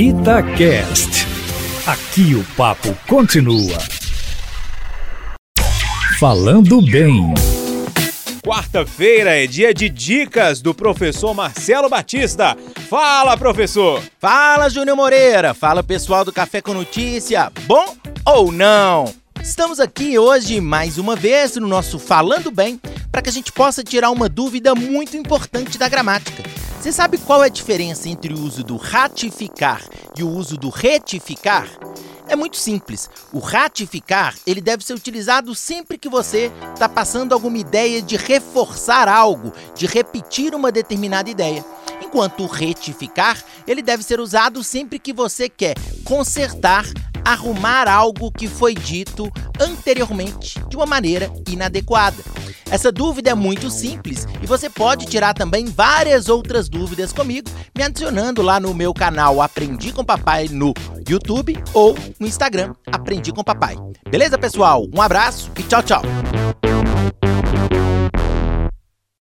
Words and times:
Itacast. 0.00 1.26
Aqui 1.84 2.32
o 2.36 2.44
papo 2.56 2.96
continua. 3.08 3.76
Falando 6.20 6.80
bem. 6.80 7.34
Quarta-feira 8.40 9.42
é 9.42 9.48
dia 9.48 9.74
de 9.74 9.88
dicas 9.88 10.62
do 10.62 10.72
professor 10.72 11.34
Marcelo 11.34 11.88
Batista. 11.88 12.56
Fala, 12.88 13.36
professor! 13.36 14.00
Fala, 14.20 14.68
Júnior 14.68 14.96
Moreira! 14.96 15.52
Fala, 15.52 15.82
pessoal 15.82 16.24
do 16.24 16.32
Café 16.32 16.62
com 16.62 16.72
Notícia! 16.72 17.50
Bom 17.66 17.96
ou 18.24 18.52
não? 18.52 19.12
Estamos 19.42 19.80
aqui 19.80 20.16
hoje 20.16 20.60
mais 20.60 20.96
uma 20.96 21.16
vez 21.16 21.56
no 21.56 21.66
nosso 21.66 21.98
Falando 21.98 22.52
Bem 22.52 22.80
para 23.10 23.20
que 23.20 23.30
a 23.30 23.32
gente 23.32 23.50
possa 23.50 23.82
tirar 23.82 24.12
uma 24.12 24.28
dúvida 24.28 24.76
muito 24.76 25.16
importante 25.16 25.76
da 25.76 25.88
gramática. 25.88 26.47
Você 26.80 26.92
sabe 26.92 27.18
qual 27.18 27.42
é 27.42 27.46
a 27.46 27.50
diferença 27.50 28.08
entre 28.08 28.32
o 28.32 28.40
uso 28.40 28.62
do 28.62 28.76
ratificar 28.76 29.82
e 30.16 30.22
o 30.22 30.30
uso 30.30 30.56
do 30.56 30.68
retificar? 30.68 31.68
É 32.28 32.36
muito 32.36 32.56
simples. 32.56 33.10
O 33.32 33.40
ratificar, 33.40 34.36
ele 34.46 34.60
deve 34.60 34.84
ser 34.84 34.94
utilizado 34.94 35.56
sempre 35.56 35.98
que 35.98 36.08
você 36.08 36.52
está 36.72 36.88
passando 36.88 37.32
alguma 37.32 37.58
ideia 37.58 38.00
de 38.00 38.16
reforçar 38.16 39.08
algo, 39.08 39.52
de 39.74 39.86
repetir 39.86 40.54
uma 40.54 40.70
determinada 40.70 41.28
ideia. 41.28 41.64
Enquanto 42.00 42.44
o 42.44 42.46
retificar, 42.46 43.42
ele 43.66 43.82
deve 43.82 44.04
ser 44.04 44.20
usado 44.20 44.62
sempre 44.62 45.00
que 45.00 45.12
você 45.12 45.48
quer 45.48 45.74
consertar, 46.04 46.86
arrumar 47.24 47.88
algo 47.88 48.30
que 48.30 48.46
foi 48.46 48.74
dito 48.74 49.28
anteriormente 49.58 50.60
de 50.68 50.76
uma 50.76 50.86
maneira 50.86 51.28
inadequada. 51.48 52.22
Essa 52.70 52.92
dúvida 52.92 53.30
é 53.30 53.34
muito 53.34 53.70
simples 53.70 54.26
e 54.42 54.46
você 54.46 54.68
pode 54.68 55.06
tirar 55.06 55.34
também 55.34 55.66
várias 55.66 56.28
outras 56.28 56.68
dúvidas 56.68 57.12
comigo, 57.12 57.48
me 57.76 57.82
adicionando 57.82 58.42
lá 58.42 58.60
no 58.60 58.74
meu 58.74 58.92
canal 58.92 59.40
Aprendi 59.40 59.92
com 59.92 60.04
Papai 60.04 60.48
no 60.48 60.74
YouTube 61.08 61.56
ou 61.72 61.96
no 62.18 62.26
Instagram 62.26 62.74
Aprendi 62.92 63.32
com 63.32 63.42
Papai. 63.42 63.76
Beleza, 64.10 64.38
pessoal? 64.38 64.86
Um 64.94 65.00
abraço 65.00 65.50
e 65.58 65.62
tchau, 65.62 65.82
tchau. 65.82 66.02